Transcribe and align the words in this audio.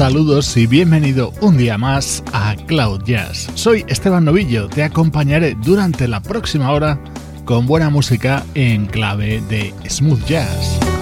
Saludos 0.00 0.56
y 0.56 0.66
bienvenido 0.66 1.34
un 1.42 1.58
día 1.58 1.76
más 1.76 2.24
a 2.32 2.56
Cloud 2.66 3.02
Jazz. 3.04 3.50
Soy 3.54 3.84
Esteban 3.86 4.24
Novillo, 4.24 4.66
te 4.66 4.82
acompañaré 4.82 5.58
durante 5.62 6.08
la 6.08 6.22
próxima 6.22 6.72
hora 6.72 6.98
con 7.44 7.66
buena 7.66 7.90
música 7.90 8.42
en 8.54 8.86
clave 8.86 9.42
de 9.50 9.74
smooth 9.90 10.24
jazz. 10.24 10.99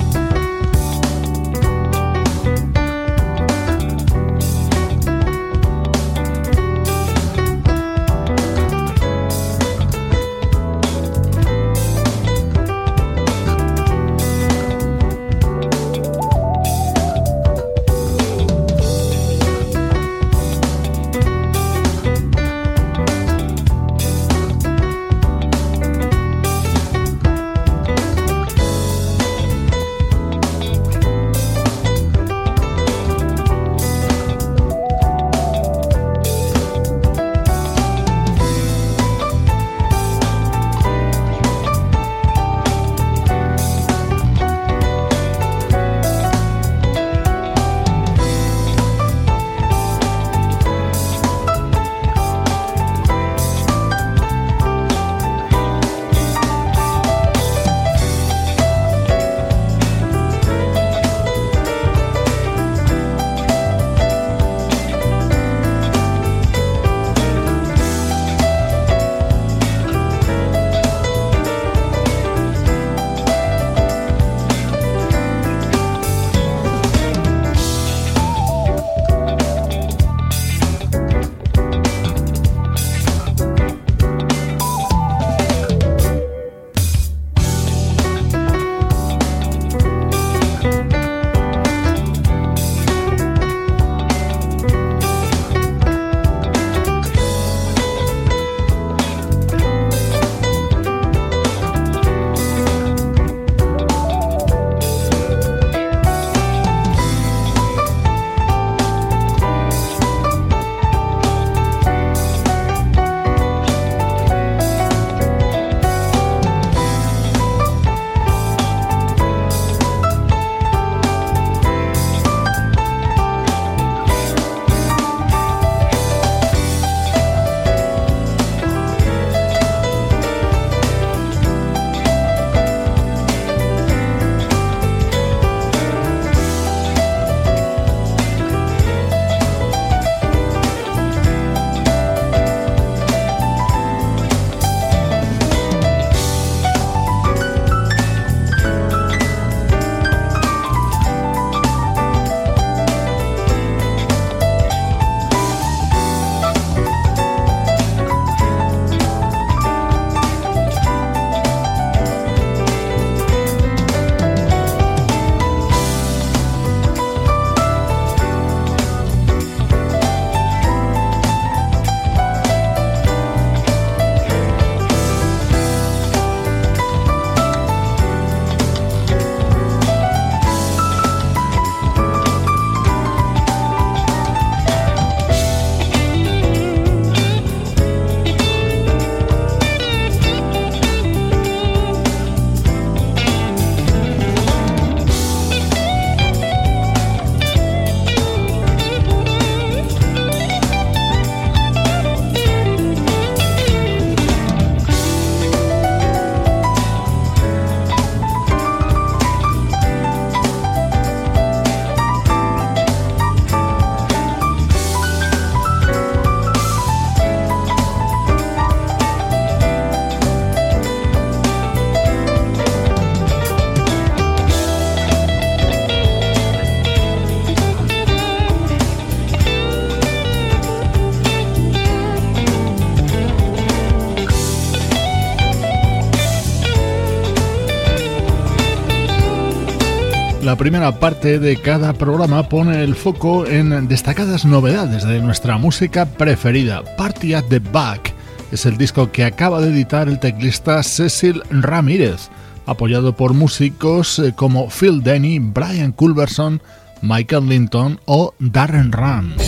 Primera 240.59 240.99
parte 240.99 241.39
de 241.39 241.57
cada 241.57 241.93
programa 241.93 242.49
pone 242.49 242.83
el 242.83 242.97
foco 242.97 243.47
en 243.47 243.87
destacadas 243.87 244.45
novedades 244.45 245.05
de 245.05 245.21
nuestra 245.21 245.57
música 245.57 246.05
preferida. 246.05 246.83
Party 246.97 247.35
at 247.35 247.45
the 247.49 247.61
Back 247.61 248.13
es 248.51 248.67
el 248.67 248.77
disco 248.77 249.13
que 249.13 249.25
acaba 249.25 249.61
de 249.61 249.69
editar 249.69 250.09
el 250.09 250.19
teclista 250.19 250.83
Cecil 250.83 251.43
Ramírez, 251.49 252.29
apoyado 252.67 253.15
por 253.15 253.35
músicos 253.35 254.19
eh, 254.19 254.35
como 254.35 254.69
Phil 254.69 255.01
Denny, 255.03 255.39
Brian 255.39 255.93
Culberson, 255.93 256.61
Michael 257.03 257.49
Linton 257.49 258.01
o 258.05 258.35
Darren 258.41 258.91
Run. 258.91 259.48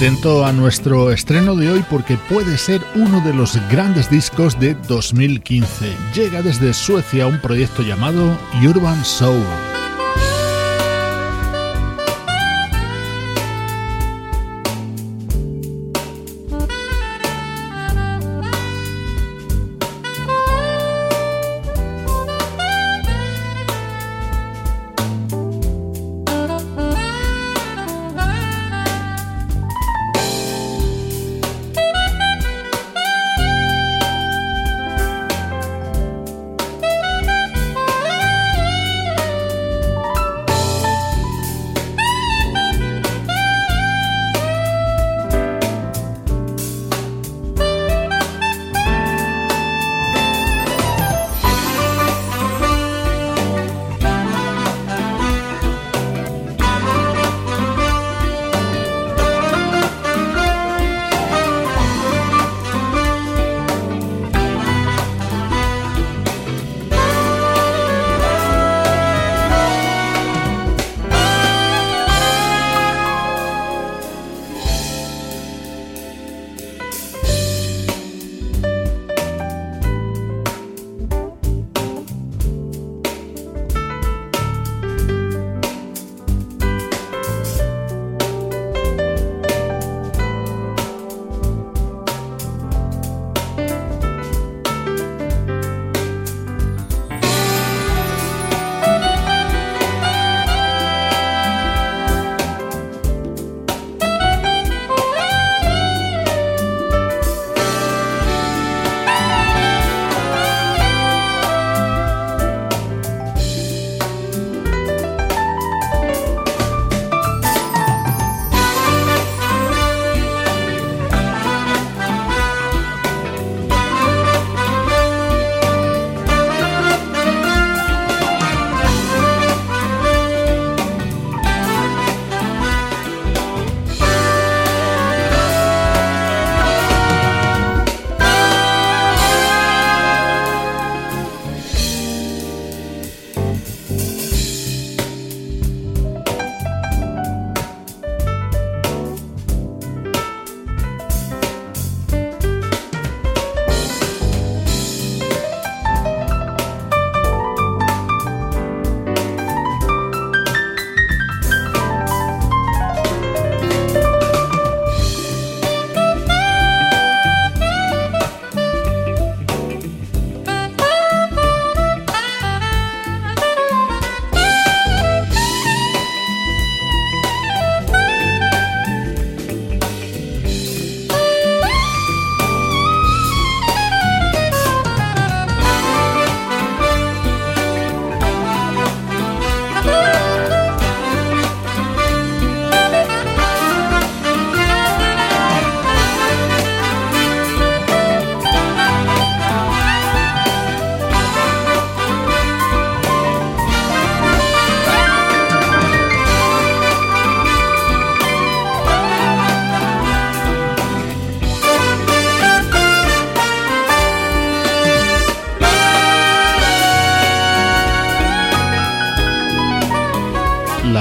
Atento 0.00 0.46
a 0.46 0.52
nuestro 0.54 1.12
estreno 1.12 1.54
de 1.54 1.70
hoy 1.70 1.84
porque 1.90 2.16
puede 2.16 2.56
ser 2.56 2.80
uno 2.94 3.20
de 3.20 3.34
los 3.34 3.58
grandes 3.70 4.08
discos 4.08 4.58
de 4.58 4.74
2015. 4.88 5.94
Llega 6.14 6.40
desde 6.40 6.72
Suecia 6.72 7.26
un 7.26 7.38
proyecto 7.38 7.82
llamado 7.82 8.34
Urban 8.66 9.04
Soul. 9.04 9.44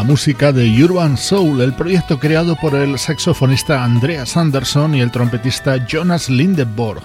Música 0.04 0.52
de 0.52 0.84
Urban 0.84 1.18
Soul, 1.18 1.62
el 1.62 1.74
proyecto 1.74 2.20
creado 2.20 2.56
por 2.56 2.76
el 2.76 2.98
saxofonista 2.98 3.84
Andreas 3.84 4.38
Anderson 4.38 4.96
y 4.96 5.02
el 5.02 5.12
trompetista 5.12 5.86
Jonas 5.86 6.30
Lindeborg, 6.30 7.02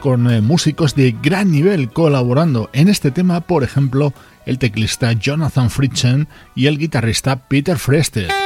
con 0.00 0.30
eh, 0.30 0.40
músicos 0.40 0.94
de 0.94 1.14
gran 1.22 1.50
nivel 1.50 1.90
colaborando 1.90 2.70
en 2.72 2.88
este 2.88 3.10
tema, 3.10 3.40
por 3.40 3.64
ejemplo, 3.64 4.12
el 4.46 4.58
teclista 4.58 5.12
Jonathan 5.12 5.70
Fritchen 5.70 6.28
y 6.54 6.66
el 6.66 6.78
guitarrista 6.78 7.36
Peter 7.36 7.78
Frester. 7.78 8.43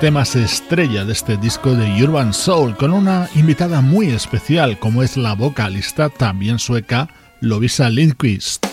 Temas 0.00 0.34
estrella 0.34 1.04
de 1.04 1.12
este 1.12 1.36
disco 1.36 1.74
de 1.74 2.02
Urban 2.02 2.32
Soul, 2.32 2.74
con 2.74 2.90
una 2.90 3.28
invitada 3.34 3.82
muy 3.82 4.06
especial 4.06 4.78
como 4.78 5.02
es 5.02 5.18
la 5.18 5.34
vocalista 5.34 6.08
también 6.08 6.58
sueca 6.58 7.08
Lovisa 7.40 7.90
Lindquist. 7.90 8.66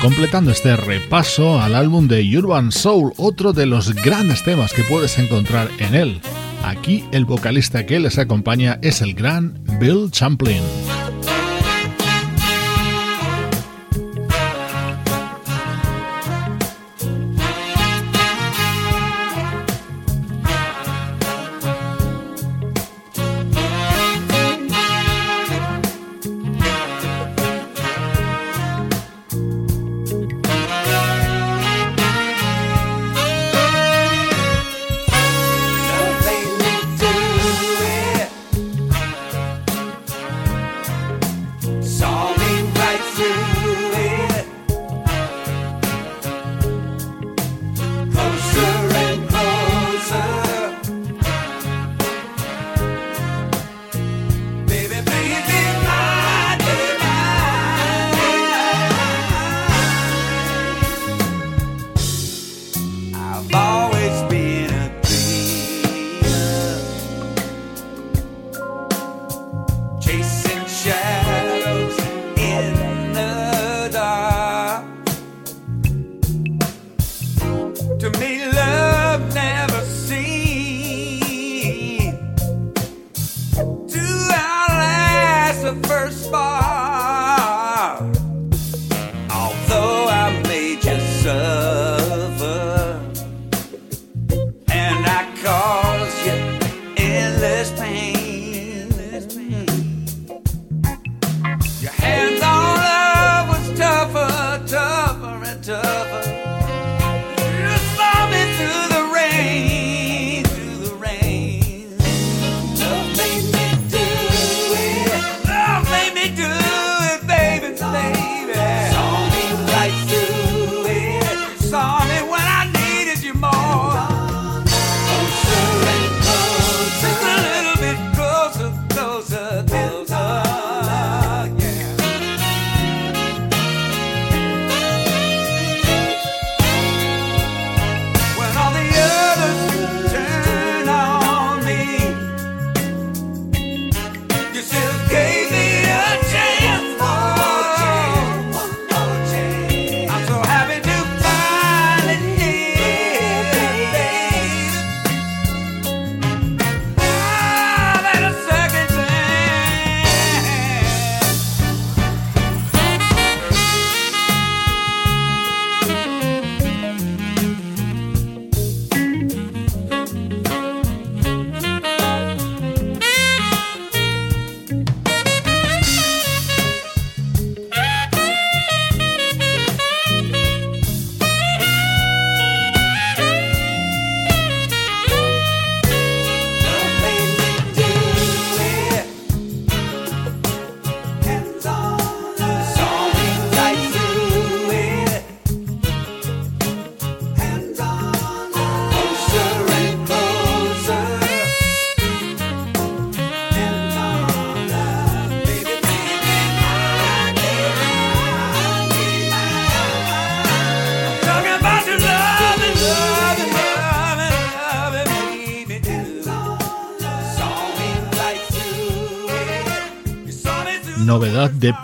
completando 0.00 0.50
este 0.50 0.76
repaso 0.76 1.60
al 1.60 1.74
álbum 1.74 2.08
de 2.08 2.38
Urban 2.38 2.72
Soul, 2.72 3.12
otro 3.18 3.52
de 3.52 3.66
los 3.66 3.94
grandes 3.94 4.42
temas 4.42 4.72
que 4.72 4.82
puedes 4.84 5.18
encontrar 5.18 5.68
en 5.78 5.94
él. 5.94 6.20
Aquí 6.62 7.04
el 7.12 7.24
vocalista 7.24 7.86
que 7.86 8.00
les 8.00 8.18
acompaña 8.18 8.78
es 8.82 9.00
el 9.00 9.14
gran 9.14 9.58
Bill 9.80 10.10
Champlin. 10.10 10.89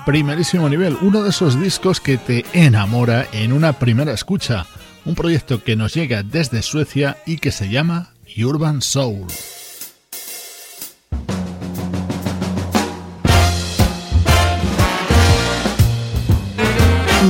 Primerísimo 0.04 0.68
nivel, 0.68 0.96
uno 1.00 1.22
de 1.22 1.30
esos 1.30 1.60
discos 1.60 2.00
que 2.00 2.18
te 2.18 2.44
enamora 2.52 3.26
en 3.32 3.52
una 3.52 3.74
primera 3.74 4.12
escucha, 4.12 4.66
un 5.04 5.14
proyecto 5.14 5.62
que 5.62 5.76
nos 5.76 5.94
llega 5.94 6.22
desde 6.22 6.62
Suecia 6.62 7.18
y 7.26 7.38
que 7.38 7.52
se 7.52 7.68
llama 7.68 8.10
Urban 8.38 8.82
Soul. 8.82 9.26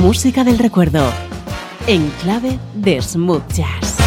Música 0.01 0.43
del 0.43 0.59
recuerdo, 0.59 1.11
en 1.87 2.09
clave 2.21 2.59
de 2.75 3.01
smooth 3.01 3.43
jazz. 3.51 4.06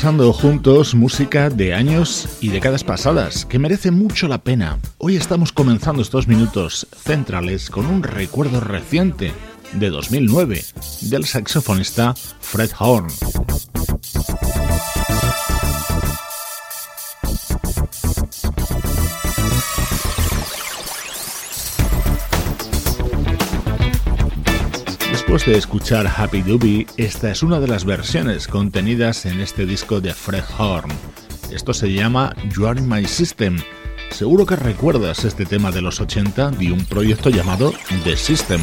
Repasando 0.00 0.32
juntos 0.32 0.94
música 0.94 1.50
de 1.50 1.74
años 1.74 2.26
y 2.40 2.48
décadas 2.48 2.82
pasadas, 2.84 3.44
que 3.44 3.58
merece 3.58 3.90
mucho 3.90 4.28
la 4.28 4.38
pena. 4.38 4.78
Hoy 4.96 5.16
estamos 5.16 5.52
comenzando 5.52 6.00
estos 6.00 6.26
minutos 6.26 6.86
centrales 6.96 7.68
con 7.68 7.84
un 7.84 8.02
recuerdo 8.02 8.60
reciente 8.60 9.30
de 9.74 9.90
2009 9.90 10.64
del 11.02 11.26
saxofonista 11.26 12.14
Fred 12.40 12.70
Horn. 12.78 13.08
Después 25.30 25.46
de 25.46 25.58
escuchar 25.58 26.08
Happy 26.08 26.42
Doobie, 26.42 26.88
esta 26.96 27.30
es 27.30 27.44
una 27.44 27.60
de 27.60 27.68
las 27.68 27.84
versiones 27.84 28.48
contenidas 28.48 29.26
en 29.26 29.40
este 29.40 29.64
disco 29.64 30.00
de 30.00 30.12
Fred 30.12 30.42
Horn. 30.58 30.90
Esto 31.52 31.72
se 31.72 31.92
llama 31.92 32.34
You 32.52 32.66
Are 32.66 32.80
My 32.80 33.04
System. 33.04 33.56
Seguro 34.10 34.44
que 34.44 34.56
recuerdas 34.56 35.24
este 35.24 35.46
tema 35.46 35.70
de 35.70 35.82
los 35.82 36.00
80 36.00 36.50
de 36.50 36.72
un 36.72 36.84
proyecto 36.84 37.30
llamado 37.30 37.72
The 38.02 38.16
System. 38.16 38.60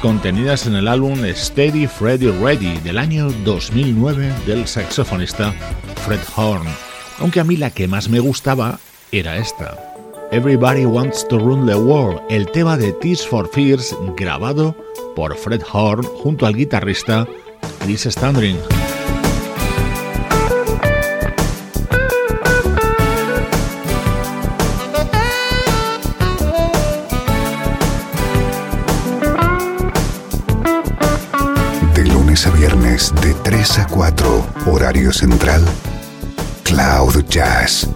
Contenidas 0.00 0.66
en 0.66 0.76
el 0.76 0.86
álbum 0.86 1.18
Steady 1.34 1.88
Freddy 1.88 2.30
Ready 2.30 2.78
del 2.78 2.98
año 2.98 3.30
2009 3.44 4.32
del 4.46 4.66
saxofonista 4.66 5.52
Fred 6.04 6.20
Horn, 6.36 6.66
aunque 7.18 7.40
a 7.40 7.44
mí 7.44 7.56
la 7.56 7.70
que 7.70 7.88
más 7.88 8.08
me 8.08 8.20
gustaba 8.20 8.78
era 9.10 9.36
esta. 9.36 9.76
Everybody 10.30 10.84
Wants 10.84 11.26
to 11.28 11.38
Run 11.38 11.66
the 11.66 11.74
World, 11.74 12.20
el 12.30 12.46
tema 12.52 12.76
de 12.76 12.92
Tears 12.92 13.26
for 13.26 13.48
Fears 13.48 13.96
grabado 14.16 14.76
por 15.16 15.36
Fred 15.36 15.62
Horn 15.72 16.04
junto 16.04 16.46
al 16.46 16.54
guitarrista 16.54 17.26
Chris 17.80 18.04
Standring. 18.04 18.85
3 33.46 33.78
a 33.78 33.86
4, 33.86 34.44
horario 34.66 35.12
central, 35.12 35.62
Cloud 36.64 37.28
Jazz. 37.28 37.86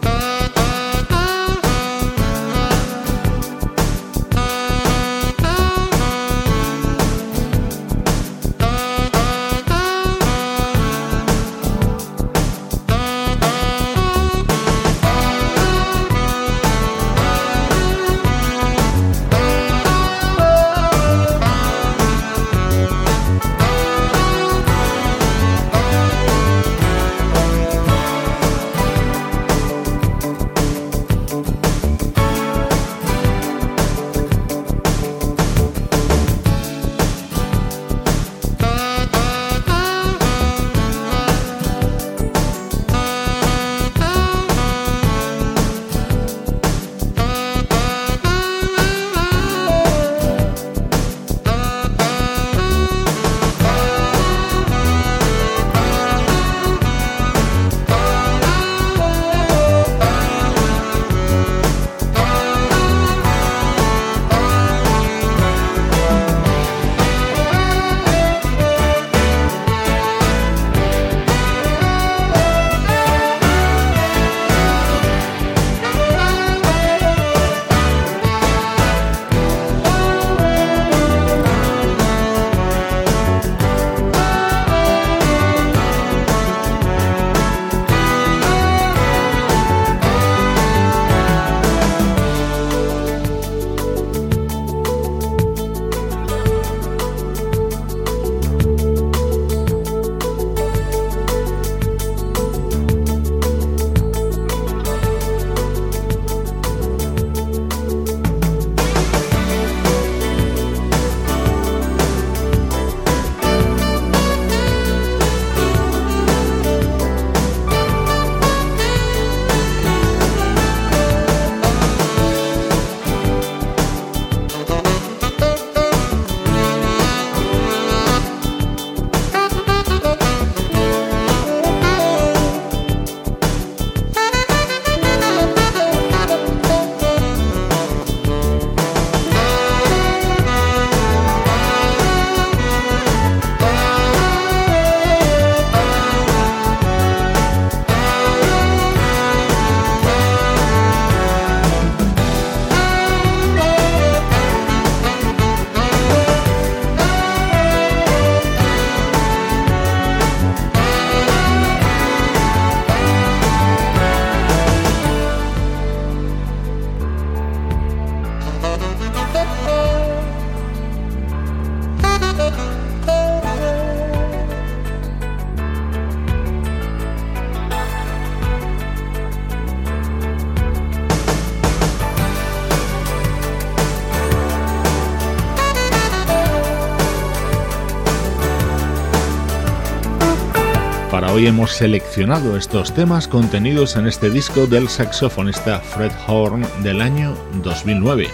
Hemos 191.47 191.73
seleccionado 191.73 192.57
estos 192.57 192.93
temas 192.93 193.29
contenidos 193.29 193.97
en 193.97 194.07
este 194.07 194.31
disco 194.31 194.67
del 194.67 194.89
saxofonista 194.89 195.81
Fred 195.81 196.13
Horn 196.27 196.67
del 196.83 197.01
año 197.01 197.37
2009. 197.63 198.29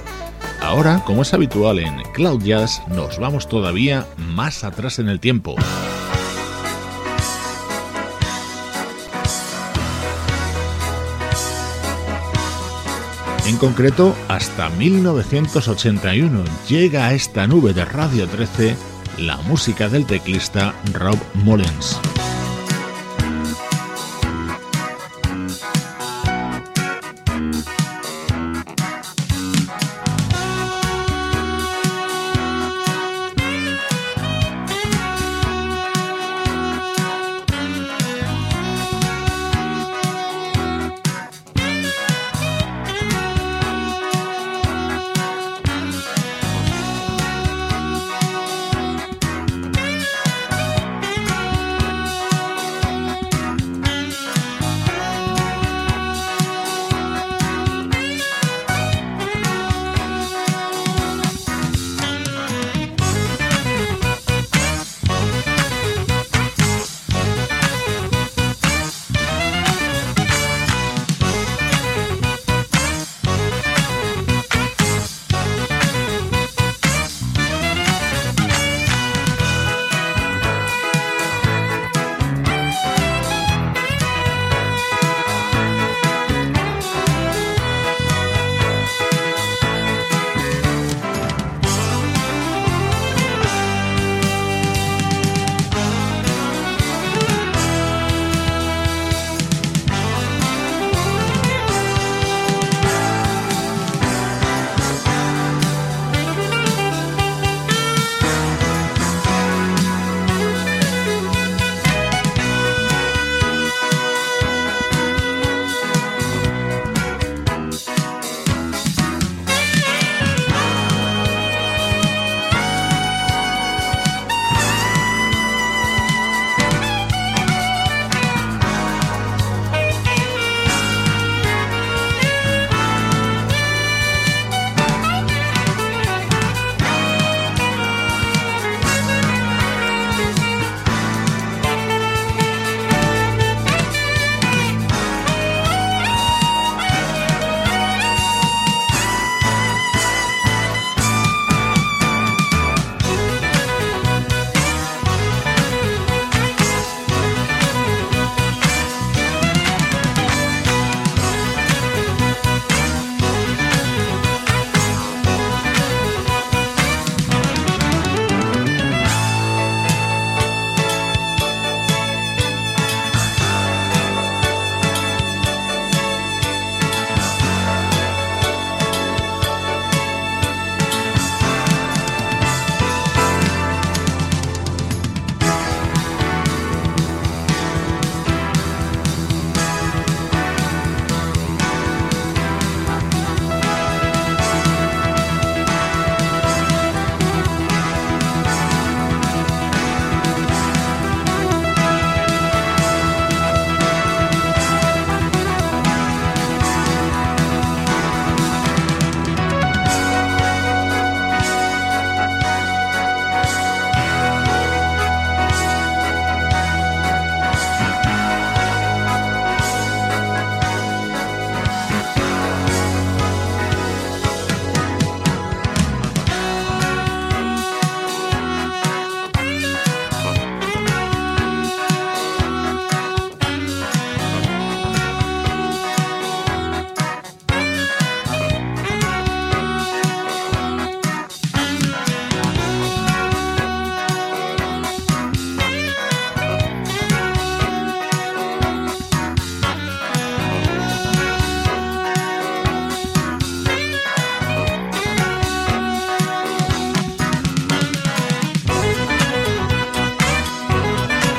Ahora, 0.61 1.03
como 1.05 1.23
es 1.23 1.33
habitual 1.35 1.79
en 1.79 2.03
Cloud 2.15 2.43
Jazz, 2.43 2.83
nos 2.89 3.19
vamos 3.19 3.49
todavía 3.49 4.07
más 4.17 4.65
atrás 4.65 4.99
en 4.99 5.09
el 5.09 5.21
tiempo. 5.21 5.55
En 13.47 13.57
concreto, 13.59 14.17
hasta 14.29 14.69
1981 14.71 16.45
llega 16.69 17.07
a 17.07 17.15
esta 17.15 17.47
nube 17.47 17.73
de 17.73 17.85
Radio 17.85 18.27
13 18.27 18.77
la 19.19 19.37
música 19.39 19.89
del 19.89 20.07
teclista 20.07 20.75
Rob 20.93 21.19
Mullins. 21.35 22.01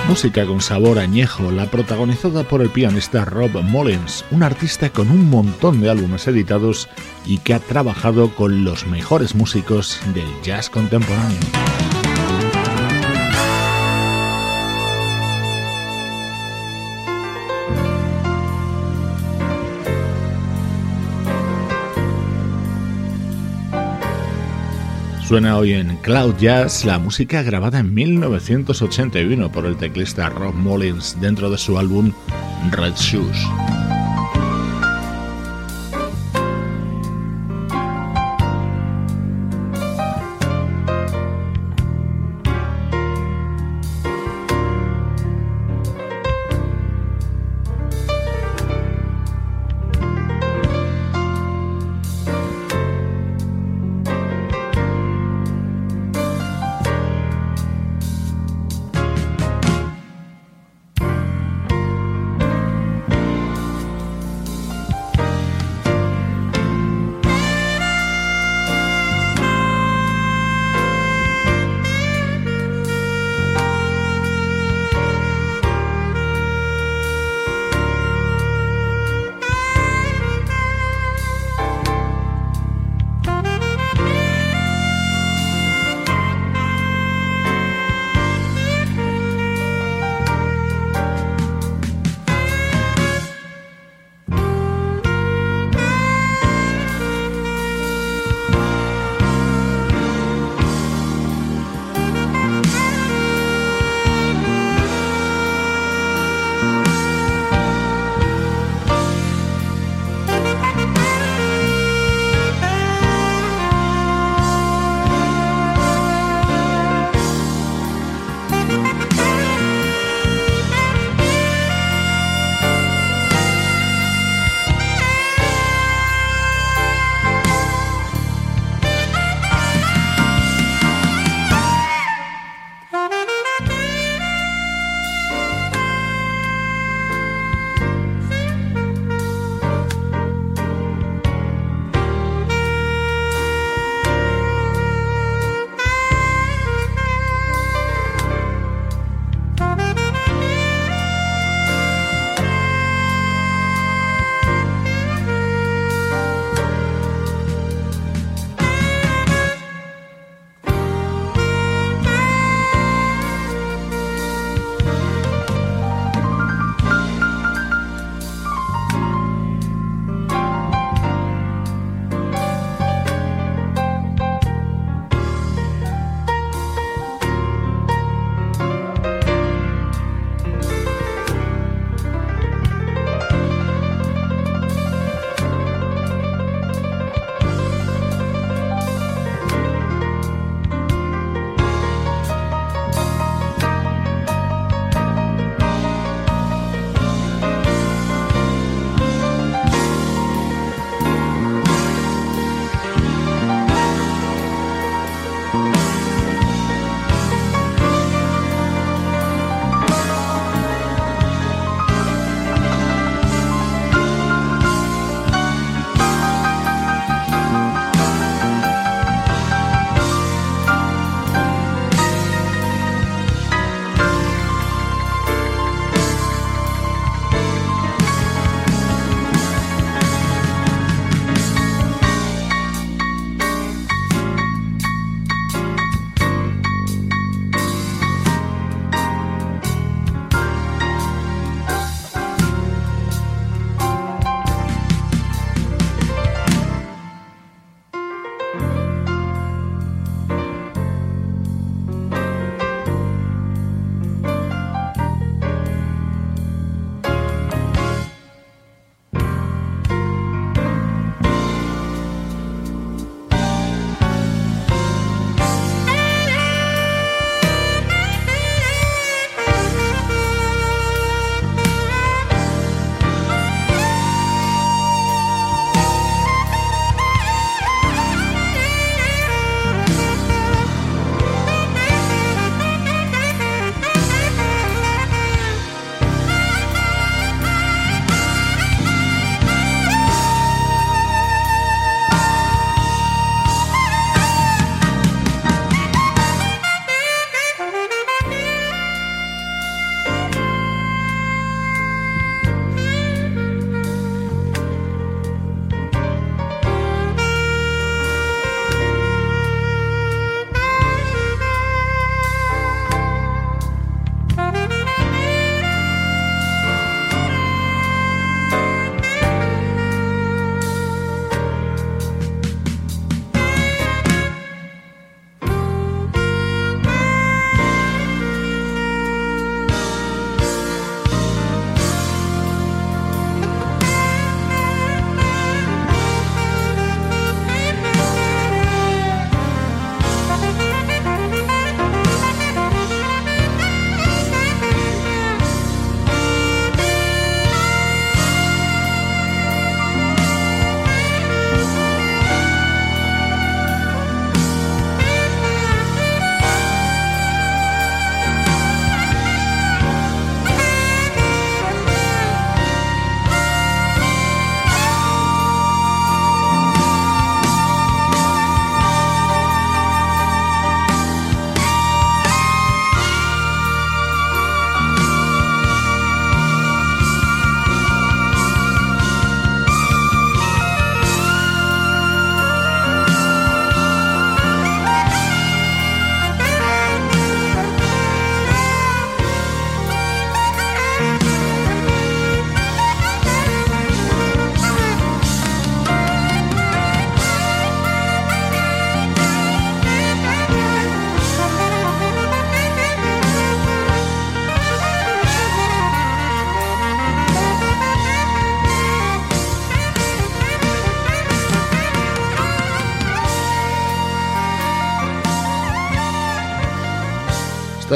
Música 0.07 0.45
con 0.45 0.61
sabor 0.61 0.99
añejo, 0.99 1.51
la 1.51 1.65
protagonizada 1.65 2.43
por 2.43 2.61
el 2.61 2.69
pianista 2.69 3.25
Rob 3.25 3.61
Mullins, 3.61 4.23
un 4.31 4.41
artista 4.41 4.89
con 4.89 5.11
un 5.11 5.29
montón 5.29 5.81
de 5.81 5.89
álbumes 5.89 6.27
editados 6.27 6.87
y 7.25 7.39
que 7.39 7.53
ha 7.53 7.59
trabajado 7.59 8.33
con 8.33 8.63
los 8.63 8.87
mejores 8.87 9.35
músicos 9.35 9.99
del 10.13 10.27
jazz 10.43 10.69
contemporáneo. 10.69 11.96
Suena 25.27 25.57
hoy 25.57 25.73
en 25.73 25.97
Cloud 25.97 26.35
Jazz 26.39 26.85
la 26.85 26.99
música 26.99 27.43
grabada 27.43 27.79
en 27.79 27.93
1981 27.93 29.51
por 29.51 29.65
el 29.65 29.75
teclista 29.75 30.29
Rob 30.29 30.55
Mullins 30.55 31.19
dentro 31.19 31.49
de 31.49 31.57
su 31.57 31.77
álbum 31.77 32.13
Red 32.71 32.93
Shoes. 32.93 33.37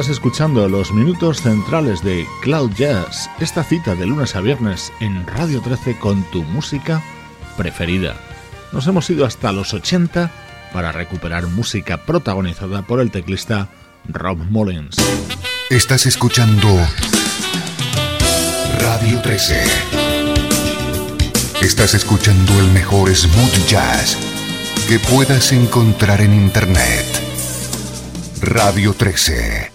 Estás 0.02 0.14
escuchando 0.14 0.68
los 0.68 0.92
minutos 0.92 1.44
centrales 1.44 2.02
de 2.02 2.26
Cloud 2.42 2.72
Jazz, 2.72 3.30
esta 3.40 3.64
cita 3.64 3.94
de 3.94 4.08
lunes 4.08 4.36
a 4.36 4.42
viernes 4.42 4.92
en 5.00 5.28
Radio 5.28 5.62
13 5.62 6.00
con 6.00 6.24
tu 6.32 6.42
música 6.42 7.04
preferida. 7.56 8.16
Nos 8.72 8.88
hemos 8.88 9.08
ido 9.12 9.28
hasta 9.28 9.52
los 9.52 9.76
80 9.76 10.32
para 10.74 10.92
recuperar 10.92 11.46
música 11.46 12.04
protagonizada 12.04 12.82
por 12.82 13.00
el 13.00 13.12
teclista 13.12 13.70
Rob 14.08 14.40
Mullins. 14.50 14.96
Estás 15.70 16.08
escuchando 16.08 16.68
Radio 18.80 19.22
13. 19.22 19.64
Estás 21.62 21.94
escuchando 21.94 22.60
el 22.60 22.72
mejor 22.72 23.16
smooth 23.16 23.68
jazz 23.68 24.18
que 24.90 24.98
puedas 24.98 25.52
encontrar 25.52 26.22
en 26.22 26.34
Internet. 26.34 27.06
Radio 28.42 28.96
13. 28.96 29.71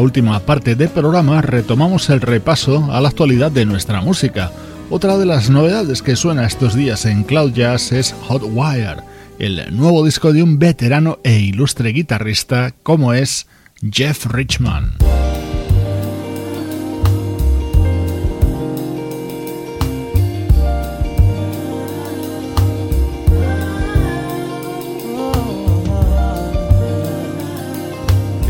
Última 0.00 0.40
parte 0.40 0.74
del 0.74 0.88
programa 0.88 1.42
retomamos 1.42 2.10
el 2.10 2.20
repaso 2.20 2.92
a 2.92 3.00
la 3.00 3.08
actualidad 3.08 3.50
de 3.50 3.64
nuestra 3.64 4.00
música. 4.00 4.50
Otra 4.90 5.16
de 5.16 5.26
las 5.26 5.48
novedades 5.48 6.02
que 6.02 6.16
suena 6.16 6.46
estos 6.46 6.74
días 6.74 7.06
en 7.06 7.24
Cloud 7.24 7.52
Jazz 7.52 7.92
es 7.92 8.14
Hot 8.28 8.42
Wire, 8.44 9.02
el 9.38 9.76
nuevo 9.76 10.04
disco 10.04 10.32
de 10.32 10.42
un 10.42 10.58
veterano 10.58 11.18
e 11.24 11.38
ilustre 11.38 11.90
guitarrista 11.90 12.74
como 12.82 13.14
es 13.14 13.46
Jeff 13.90 14.26
Richman. 14.26 15.05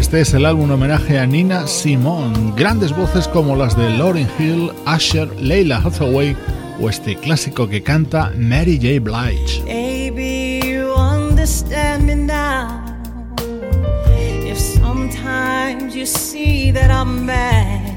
Este 0.06 0.20
es 0.20 0.34
el 0.34 0.46
álbum 0.46 0.70
homenaje 0.70 1.18
a 1.18 1.26
Nina 1.26 1.66
Simone, 1.66 2.52
grandes 2.56 2.94
voces 2.94 3.26
como 3.26 3.56
las 3.56 3.76
de 3.76 3.90
Lauryn 3.90 4.28
Hill, 4.38 4.70
Asher, 4.84 5.28
Leila 5.40 5.78
Hathaway 5.78 6.36
o 6.80 6.88
este 6.88 7.16
clásico 7.16 7.68
que 7.68 7.82
canta 7.82 8.32
Mary 8.36 8.76
J. 8.76 9.00
Blige. 9.00 9.64
Baby, 9.64 10.60
you 10.64 10.94
understand 10.94 12.04
me 12.06 12.14
now. 12.14 12.84
If 14.46 14.56
sometimes 14.60 15.96
you 15.96 16.06
see 16.06 16.70
that 16.70 16.88
I'm 16.92 17.26
mad, 17.26 17.96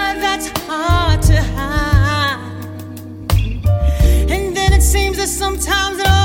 sometimes 5.41 6.20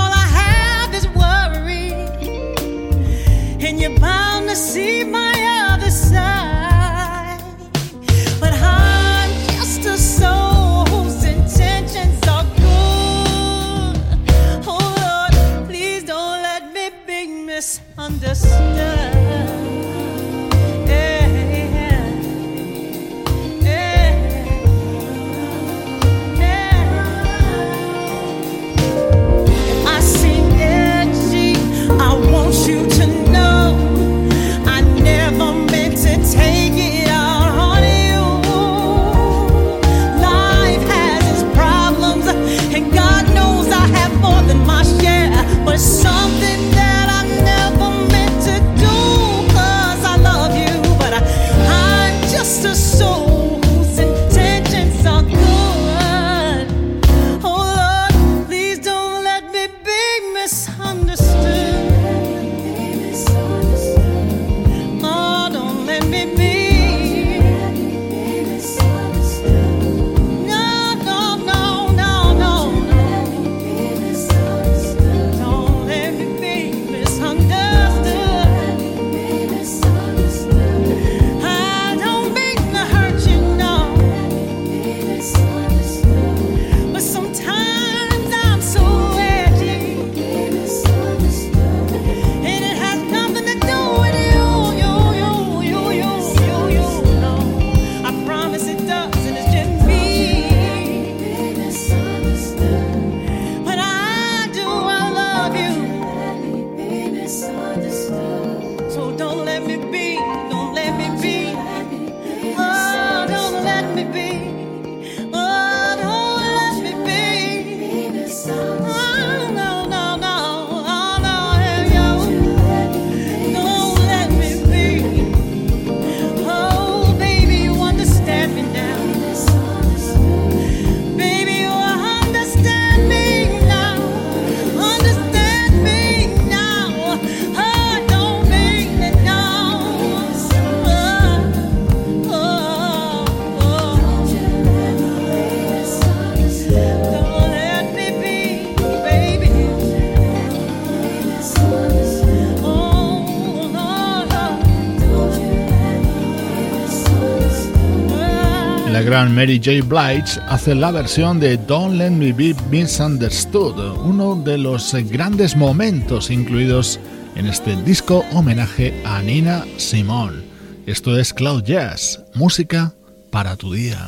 Mary 159.24 159.58
J. 159.58 159.80
Blige 159.82 160.38
hace 160.46 160.74
la 160.74 160.90
versión 160.90 161.40
de 161.40 161.56
Don't 161.56 161.96
Let 161.96 162.10
Me 162.10 162.32
Be 162.32 162.54
Misunderstood, 162.70 163.96
uno 164.04 164.36
de 164.36 164.58
los 164.58 164.92
grandes 165.10 165.56
momentos 165.56 166.30
incluidos 166.30 167.00
en 167.34 167.46
este 167.46 167.76
disco 167.82 168.26
homenaje 168.32 169.02
a 169.06 169.22
Nina 169.22 169.64
Simone. 169.78 170.42
Esto 170.84 171.18
es 171.18 171.32
Cloud 171.32 171.64
Jazz, 171.64 172.22
música 172.34 172.92
para 173.30 173.56
tu 173.56 173.72
día. 173.72 174.06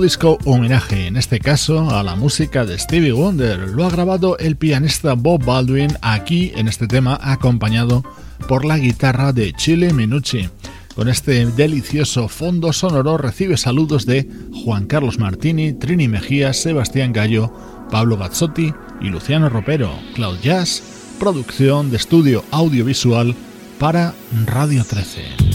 Disco 0.00 0.38
homenaje, 0.44 1.06
en 1.06 1.16
este 1.16 1.40
caso 1.40 1.90
a 1.90 2.02
la 2.02 2.14
música 2.14 2.64
de 2.64 2.78
Stevie 2.78 3.12
Wonder. 3.12 3.70
Lo 3.70 3.84
ha 3.84 3.90
grabado 3.90 4.38
el 4.38 4.56
pianista 4.56 5.14
Bob 5.14 5.44
Baldwin 5.44 5.96
aquí 6.02 6.52
en 6.54 6.68
este 6.68 6.86
tema 6.86 7.18
acompañado 7.22 8.04
por 8.48 8.64
la 8.64 8.78
guitarra 8.78 9.32
de 9.32 9.52
Chile 9.52 9.92
Minucci. 9.92 10.48
Con 10.94 11.08
este 11.08 11.46
delicioso 11.46 12.28
fondo 12.28 12.72
sonoro 12.72 13.18
recibe 13.18 13.56
saludos 13.56 14.04
de 14.06 14.28
Juan 14.64 14.86
Carlos 14.86 15.18
Martini, 15.18 15.72
Trini 15.72 16.08
Mejía, 16.08 16.52
Sebastián 16.52 17.12
Gallo, 17.12 17.52
Pablo 17.90 18.16
Bazzotti 18.16 18.72
y 19.00 19.08
Luciano 19.08 19.48
Ropero. 19.48 19.90
Cloud 20.14 20.38
Jazz, 20.42 20.82
producción 21.18 21.90
de 21.90 21.96
estudio 21.96 22.44
audiovisual 22.50 23.34
para 23.78 24.14
Radio 24.46 24.84
13. 24.84 25.47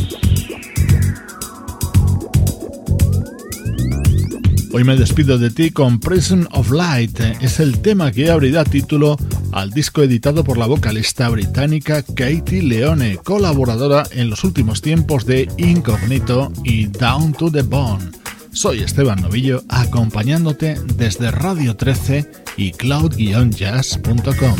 Hoy 4.76 4.84
me 4.84 4.96
despido 4.96 5.38
de 5.38 5.52
ti 5.52 5.70
con 5.70 6.00
Prison 6.00 6.48
of 6.52 6.72
Light. 6.72 7.20
Es 7.42 7.60
el 7.60 7.80
tema 7.80 8.12
que 8.12 8.32
abrirá 8.32 8.64
título 8.64 9.18
al 9.52 9.70
disco 9.70 10.02
editado 10.02 10.44
por 10.44 10.58
la 10.58 10.66
vocalista 10.66 11.30
británica 11.30 12.02
Katie 12.02 12.64
Leone, 12.64 13.18
colaboradora 13.18 14.04
en 14.10 14.32
los 14.32 14.44
últimos 14.44 14.82
tiempos 14.82 15.28
de 15.28 15.48
Incognito 15.58 16.52
y 16.64 16.88
Down 16.88 17.34
to 17.34 17.52
the 17.52 17.62
Bone. 17.62 18.10
Soy 18.52 18.80
Esteban 18.80 19.22
Novillo 19.22 19.62
acompañándote 19.70 20.80
desde 20.96 21.30
Radio 21.30 21.76
13 21.76 22.32
y 22.58 22.72
cloud-jazz.com. 22.72 24.56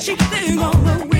She 0.00 0.16
flew 0.16 0.62
on 0.62 0.82
the 0.82 1.06
way. 1.10 1.19